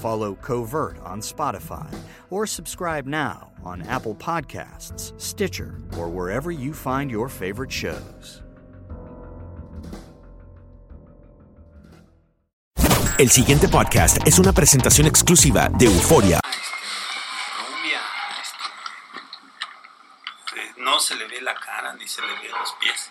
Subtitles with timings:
[0.00, 1.92] Follow Covert on Spotify
[2.30, 8.42] or subscribe now on Apple Podcasts, Stitcher, or wherever you find your favorite shows.
[13.18, 16.38] El siguiente podcast es una presentación exclusiva de Euforia.
[16.42, 18.00] rubia,
[18.42, 18.64] este,
[20.60, 23.10] eh, no se le ve la cara ni se le ve los pies,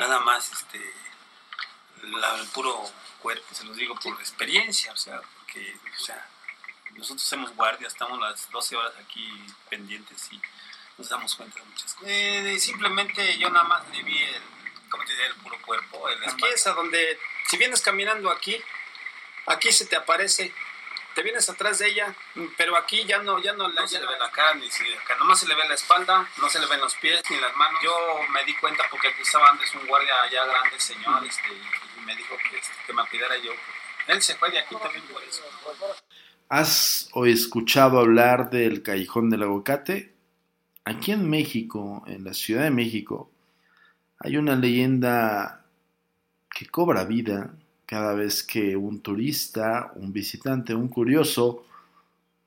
[0.00, 0.80] nada más este,
[2.20, 2.74] la- el puro
[3.16, 6.28] cuerpo, se los digo por experiencia, o sea, porque o sea,
[6.92, 9.28] nosotros hacemos guardia, estamos las 12 horas aquí
[9.68, 10.40] pendientes y
[10.98, 12.08] nos damos cuenta de muchas cosas.
[12.08, 14.42] Eh, simplemente yo nada más le vi el,
[14.88, 15.26] ¿cómo te diré?
[15.26, 17.18] el puro cuerpo, el aquí es a donde,
[17.48, 18.56] si vienes caminando aquí,
[19.46, 20.52] aquí se te aparece
[21.16, 22.14] te vienes atrás de ella,
[22.58, 25.16] pero aquí ya no, ya no, la, se le ve la cara ni si acá,
[25.18, 27.80] nomás se le ve la espalda, no se le ven los pies ni las manos.
[27.82, 27.90] Yo
[28.34, 32.14] me di cuenta porque aquí estaba antes un guardia ya grande, señor, este, y me
[32.14, 33.52] dijo que, este, que me pidiera yo.
[34.08, 35.42] Él se fue de aquí también por eso.
[36.50, 40.14] ¿Has o escuchado hablar del Callejón del Aguacate?
[40.84, 43.32] Aquí en México, en la Ciudad de México,
[44.18, 45.64] hay una leyenda
[46.50, 47.54] que cobra vida
[47.86, 51.64] cada vez que un turista, un visitante, un curioso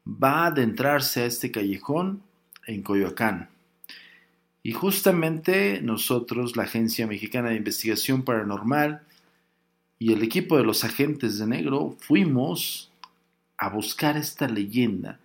[0.06, 2.22] va a adentrarse a este callejón
[2.68, 3.50] en Coyoacán.
[4.62, 9.02] Y justamente nosotros, la Agencia Mexicana de Investigación Paranormal
[9.98, 12.92] y el equipo de los agentes de negro, fuimos
[13.58, 15.20] a buscar esta leyenda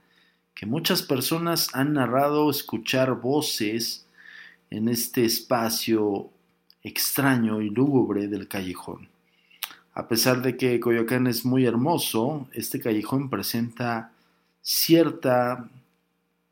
[0.55, 4.07] que muchas personas han narrado escuchar voces
[4.71, 6.31] en este espacio
[6.83, 9.14] extraño y lúgubre del callejón.
[9.97, 14.11] A pesar de que Coyoacán es muy hermoso, este callejón presenta
[14.61, 15.69] cierta,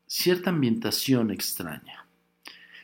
[0.07, 2.05] cierta ambientación extraña.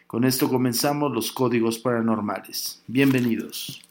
[0.05, 2.83] Con esto comenzamos los códigos paranormales.
[2.87, 3.81] Bienvenidos.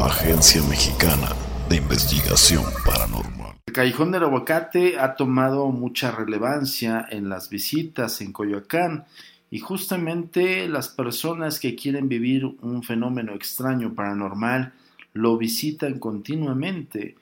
[0.00, 1.32] Agencia Mexicana
[1.68, 3.37] de Investigación Paranormal.
[3.78, 9.04] Callejón del Aguacate ha tomado mucha relevancia en las visitas en Coyoacán
[9.52, 14.72] y justamente las personas que quieren vivir un fenómeno extraño paranormal
[15.12, 17.14] lo visitan continuamente.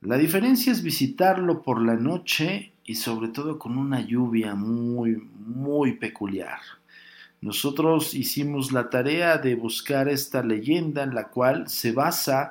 [0.00, 5.12] La diferencia es visitarlo por la noche y sobre todo con una lluvia muy,
[5.46, 6.58] muy peculiar.
[7.40, 12.50] Nosotros hicimos la tarea de buscar esta leyenda en la cual se basa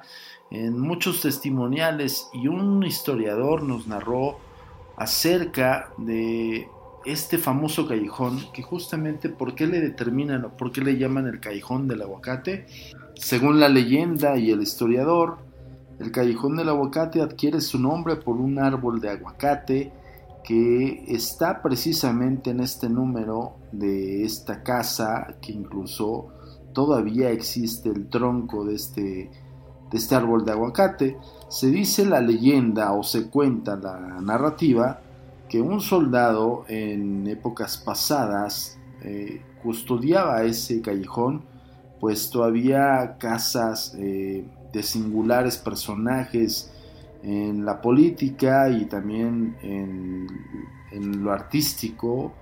[0.51, 4.37] en muchos testimoniales y un historiador nos narró
[4.97, 6.67] acerca de
[7.05, 11.39] este famoso callejón, que justamente por qué le determinan o por qué le llaman el
[11.39, 12.65] callejón del aguacate,
[13.15, 15.37] según la leyenda y el historiador,
[15.99, 19.91] el callejón del aguacate adquiere su nombre por un árbol de aguacate
[20.43, 26.27] que está precisamente en este número de esta casa, que incluso
[26.73, 29.31] todavía existe el tronco de este,
[29.95, 31.17] de este árbol de aguacate.
[31.47, 34.99] Se dice la leyenda o se cuenta la narrativa
[35.47, 41.43] que un soldado en épocas pasadas eh, custodiaba ese callejón,
[42.01, 44.43] pues todavía casas eh,
[44.73, 46.73] de singulares personajes
[47.23, 50.27] en la política y también en,
[50.91, 52.33] en lo artístico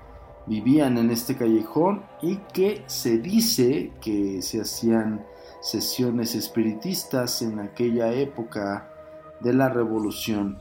[0.48, 5.24] vivían en este callejón y que se dice que se hacían
[5.64, 8.90] sesiones espiritistas en aquella época
[9.40, 10.60] de la revolución.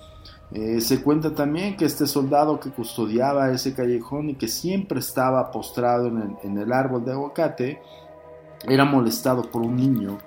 [0.52, 5.50] Eh, se cuenta también que este soldado que custodiaba ese callejón y que siempre estaba
[5.50, 7.82] postrado en el, árbol de aguacate,
[8.68, 10.18] era molestado por un niño,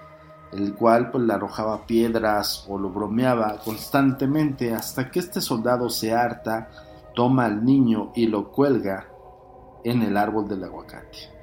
[0.52, 6.14] el cual pues, le arrojaba piedras o lo bromeaba constantemente hasta que este soldado se
[6.14, 6.70] harta,
[7.14, 9.08] toma al niño y lo cuelga
[9.86, 11.35] en el árbol del aguacate.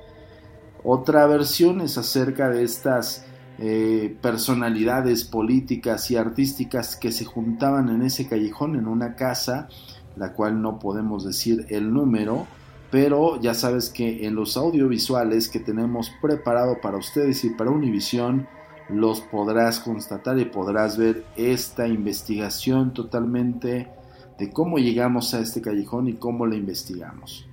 [0.84, 3.24] Otra versión es acerca de estas
[3.58, 9.68] eh, personalidades políticas y artísticas que se juntaban en ese callejón, en una casa,
[10.16, 12.46] la cual no podemos decir el número,
[12.90, 18.48] pero ya sabes que en los audiovisuales que tenemos preparado para ustedes y para Univision,
[18.88, 23.88] los podrás constatar y podrás ver esta investigación totalmente
[24.38, 27.46] de cómo llegamos a este callejón y cómo la investigamos.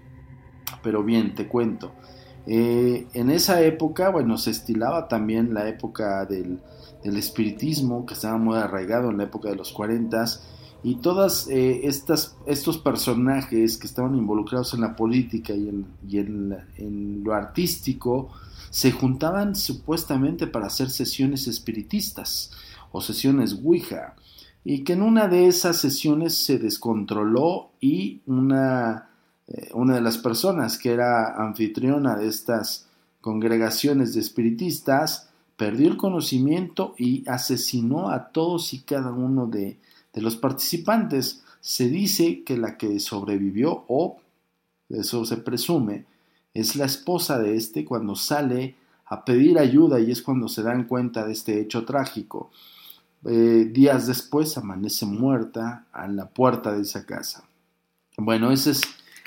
[0.81, 1.93] Pero bien, te cuento.
[2.51, 6.59] Eh, en esa época, bueno, se estilaba también la época del,
[7.03, 10.25] espiritismo, que estaba muy arraigado en la época de los 40
[10.81, 15.69] y todas eh, estas, estos personajes que estaban involucrados en la política y,
[16.17, 18.29] en, lo artístico
[18.71, 22.49] se juntaban supuestamente para hacer sesiones espiritistas
[22.91, 24.15] o sesiones Ouija
[24.63, 29.08] y que en una de esas sesiones se descontroló y una
[29.49, 32.85] eh, una de las personas que era anfitriona de estas
[33.21, 39.77] congregaciones de espiritistas perdió el conocimiento y asesinó a todos y cada uno de,
[40.13, 41.43] los participantes.
[41.61, 44.17] Se dice que la que sobrevivió, o
[44.89, 46.05] eso se presume,
[46.53, 48.75] es la esposa de este cuando sale
[49.05, 52.51] a pedir ayuda y es cuando se dan cuenta de este hecho trágico.
[53.25, 57.43] Eh, días después amanece muerta a la puerta de esa casa.
[58.17, 58.81] Bueno, ese es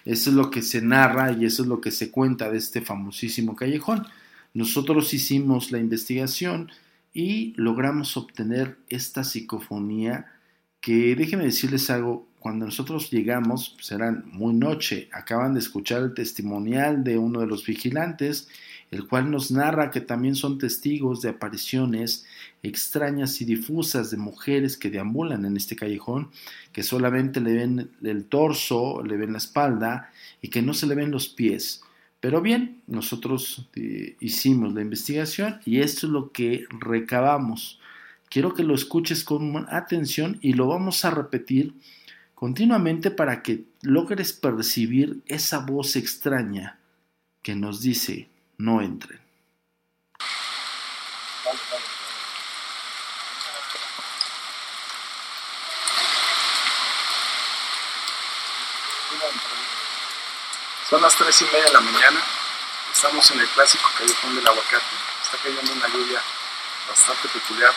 [0.05, 2.81] eso es lo que se narra y eso es lo que se cuenta de este
[2.81, 4.07] famosísimo callejón.
[4.55, 6.71] Nosotros hicimos la investigación
[7.15, 10.27] y logramos obtener esta psicofonía
[10.81, 16.15] que déjenme decirles algo, cuando nosotros llegamos, pues eran muy noche, acaban de escuchar el
[16.15, 18.49] testimonial de uno de los vigilantes
[18.93, 22.27] el cual nos narra que también son testigos de apariciones
[22.63, 26.31] extrañas y difusas de mujeres que deambulan en este callejón,
[26.73, 30.11] que solamente le ven el torso, le ven la espalda
[30.43, 31.83] y que no se le ven los pies.
[32.21, 37.81] Pero bien, nosotros eh, hicimos la investigación y esto es lo que recabamos.
[38.29, 41.75] Quiero que lo escuches con atención y lo vamos a repetir
[42.35, 46.79] continuamente para que logres percibir esa voz extraña
[47.43, 48.29] que nos dice,
[48.63, 49.21] no entren.
[60.89, 62.23] Son las tres y media de la mañana.
[62.93, 64.85] Estamos en el clásico callejón del aguacate.
[65.25, 66.23] Está cayendo una lluvia
[66.89, 67.73] bastante peculiar.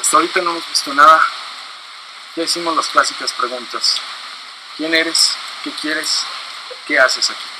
[0.00, 1.20] Hasta ahorita no hemos visto nada.
[2.36, 4.00] Ya hicimos las clásicas preguntas.
[4.78, 5.36] ¿Quién eres?
[5.62, 6.24] ¿Qué quieres?
[6.86, 7.59] ¿Qué haces aquí?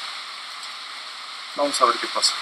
[1.57, 2.35] Vamos a ver qué pasa.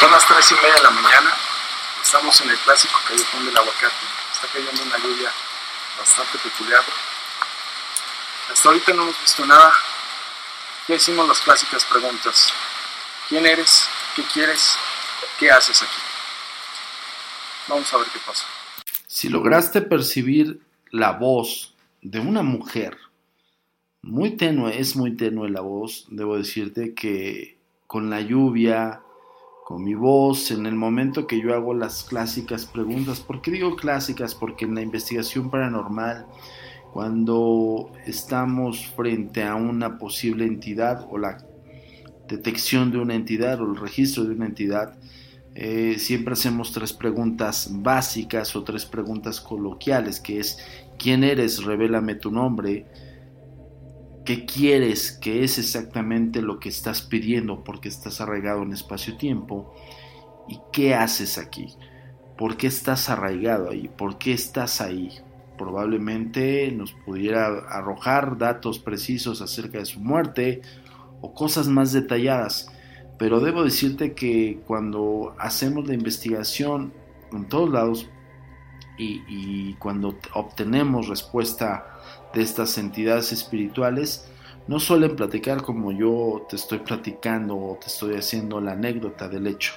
[0.00, 1.36] Son las tres y media de la mañana.
[2.02, 3.94] Estamos en el clásico callejón del aguacate.
[4.32, 5.30] Está cayendo una lluvia
[5.98, 6.82] bastante peculiar.
[8.52, 9.72] Hasta ahorita no hemos visto nada.
[10.88, 12.52] Ya hicimos las clásicas preguntas.
[13.28, 13.88] ¿Quién eres?
[14.14, 14.76] ¿Qué quieres?
[15.38, 16.00] ¿Qué haces aquí?
[17.68, 18.46] Vamos a ver qué pasa.
[19.06, 20.65] Si lograste percibir
[20.96, 22.96] la voz de una mujer,
[24.00, 29.02] muy tenue, es muy tenue la voz, debo decirte que con la lluvia,
[29.64, 33.76] con mi voz, en el momento que yo hago las clásicas preguntas, ¿por qué digo
[33.76, 34.34] clásicas?
[34.34, 36.26] Porque en la investigación paranormal,
[36.92, 41.44] cuando estamos frente a una posible entidad o la
[42.26, 44.96] detección de una entidad o el registro de una entidad,
[45.58, 50.58] eh, siempre hacemos tres preguntas básicas o tres preguntas coloquiales, que es
[50.98, 51.64] ¿quién eres?
[51.64, 52.84] Revélame tu nombre.
[54.26, 55.12] ¿Qué quieres?
[55.12, 59.74] ¿Qué es exactamente lo que estás pidiendo porque estás arraigado en espacio-tiempo?
[60.46, 61.74] ¿Y qué haces aquí?
[62.36, 63.88] ¿Por qué estás arraigado ahí?
[63.88, 65.08] ¿Por qué estás ahí?
[65.56, 70.60] Probablemente nos pudiera arrojar datos precisos acerca de su muerte
[71.22, 72.70] o cosas más detalladas.
[73.18, 76.92] Pero debo decirte que cuando hacemos la investigación
[77.32, 78.08] en todos lados
[78.98, 81.98] y, cuando obtenemos respuesta
[82.32, 84.30] de estas entidades espirituales,
[84.68, 89.46] no suelen platicar como yo te estoy platicando o te estoy haciendo la anécdota del
[89.46, 89.74] hecho.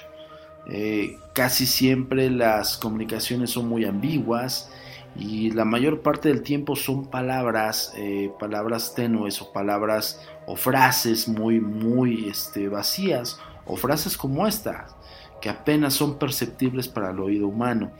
[0.66, 4.70] Eh, casi siempre las comunicaciones son muy ambiguas
[5.16, 11.28] y la mayor parte del tiempo son palabras, eh, palabras tenues o palabras o frases
[11.28, 14.86] muy, muy este, vacías o frases como esta,
[15.40, 17.90] que apenas son perceptibles para el oído humano.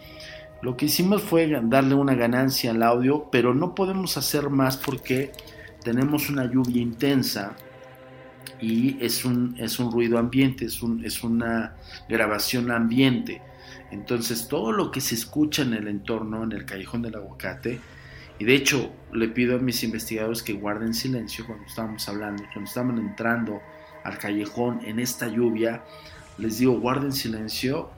[0.63, 5.33] Lo que hicimos fue darle una ganancia al audio, pero no podemos hacer más porque
[5.83, 7.57] tenemos una lluvia intensa
[8.61, 11.77] y es un, es un ruido ambiente, es, un, es una
[12.09, 13.41] grabación ambiente.
[13.91, 17.81] Entonces todo lo que se escucha en el entorno, en el callejón del aguacate,
[18.39, 22.69] y de hecho le pido a mis investigadores que guarden silencio cuando estábamos hablando, cuando
[22.69, 23.61] estaban entrando
[24.05, 25.85] al callejón en esta lluvia,
[26.39, 27.91] les digo guarden silencio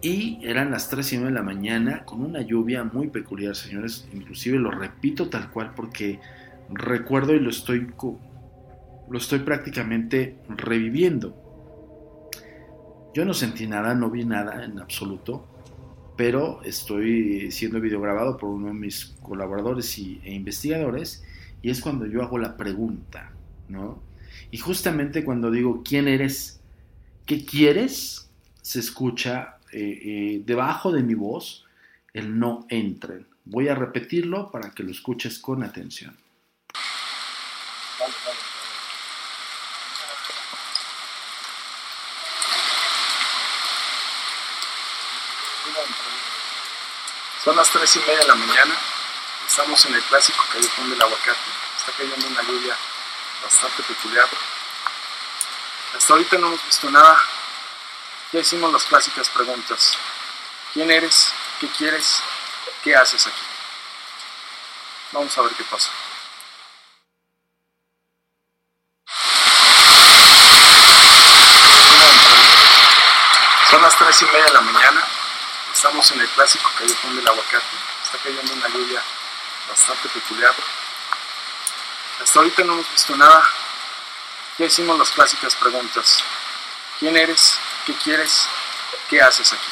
[0.00, 4.08] y eran las 3 y media de la mañana con una lluvia muy peculiar, señores,
[4.12, 6.18] inclusive lo repito tal cual porque
[6.70, 7.86] recuerdo y lo estoy,
[9.08, 11.43] lo estoy prácticamente reviviendo.
[13.14, 15.46] Yo no sentí nada, no vi nada en absoluto,
[16.16, 21.22] pero estoy siendo videograbado por uno de mis colaboradores y, e investigadores
[21.62, 23.30] y es cuando yo hago la pregunta,
[23.68, 24.02] ¿no?
[24.50, 26.58] Y justamente cuando digo, ¿quién eres?
[27.24, 28.28] ¿Qué quieres?
[28.62, 31.64] Se escucha eh, eh, debajo de mi voz
[32.12, 33.28] el no entren.
[33.44, 36.16] Voy a repetirlo para que lo escuches con atención.
[47.44, 48.74] Son las 3 y media de la mañana.
[49.46, 51.38] Estamos en el clásico callejón del aguacate.
[51.76, 52.74] Está cayendo una lluvia
[53.42, 54.26] bastante peculiar.
[55.94, 57.22] Hasta ahorita no hemos visto nada.
[58.32, 59.98] Ya hicimos las clásicas preguntas.
[60.72, 61.34] ¿Quién eres?
[61.60, 62.22] ¿Qué quieres?
[62.82, 63.42] ¿Qué haces aquí?
[65.12, 65.90] Vamos a ver qué pasa.
[73.70, 74.83] Son las 3 y media de la mañana.
[75.84, 77.76] Estamos en el clásico callejón del aguacate.
[78.02, 79.02] Está cayendo una lluvia
[79.68, 80.54] bastante peculiar.
[82.22, 83.44] Hasta ahorita no hemos visto nada.
[84.58, 86.24] Ya hicimos las clásicas preguntas.
[86.98, 87.58] ¿Quién eres?
[87.84, 88.46] ¿Qué quieres?
[89.10, 89.66] ¿Qué haces aquí?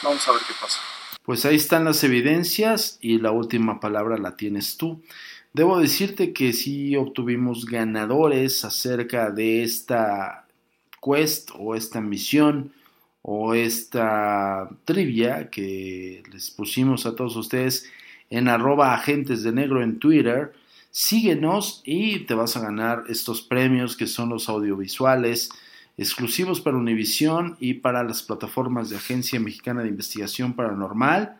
[0.00, 0.80] Vamos a ver qué pasa.
[1.24, 5.04] Pues ahí están las evidencias y la última palabra la tienes tú.
[5.52, 10.46] Debo decirte que sí obtuvimos ganadores acerca de esta
[11.02, 12.72] quest o esta misión
[13.30, 17.86] o esta trivia que les pusimos a todos ustedes
[18.30, 20.54] en arroba agentes de negro en Twitter.
[20.90, 25.50] Síguenos y te vas a ganar estos premios que son los audiovisuales
[25.98, 31.36] exclusivos para Univisión y para las plataformas de Agencia Mexicana de Investigación Paranormal.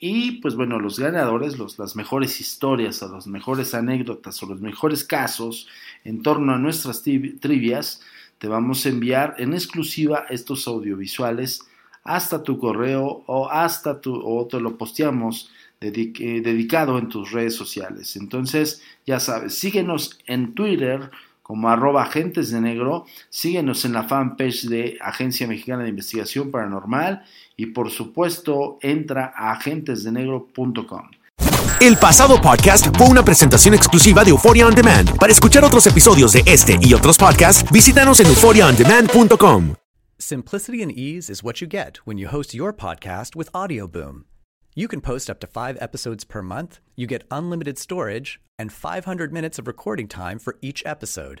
[0.00, 4.60] Y pues bueno, los ganadores, los, las mejores historias o las mejores anécdotas o los
[4.60, 5.68] mejores casos
[6.02, 8.00] en torno a nuestras trivias
[8.40, 11.60] te vamos a enviar en exclusiva estos audiovisuales
[12.04, 15.50] hasta tu correo o hasta tu o te lo posteamos
[15.82, 15.92] eh,
[16.42, 18.16] dedicado en tus redes sociales.
[18.16, 21.10] Entonces, ya sabes, síguenos en Twitter
[21.42, 27.22] como arroba agentes de negro, síguenos en la fanpage de Agencia Mexicana de Investigación Paranormal
[27.58, 31.10] y por supuesto entra a agentesdenegro.com.
[31.80, 35.16] El pasado podcast fue una presentación exclusiva de Euphoria On Demand.
[35.16, 39.76] Para escuchar otros episodios de este y otros podcasts, visítanos en euphoriaondemand.com.
[40.18, 44.24] Simplicity and ease is what you get when you host your podcast with Audioboom.
[44.76, 49.32] You can post up to five episodes per month, you get unlimited storage, and 500
[49.32, 51.40] minutes of recording time for each episode.